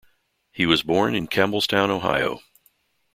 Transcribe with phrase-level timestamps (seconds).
[0.51, 2.39] He was born in Campbellstown, Ohio.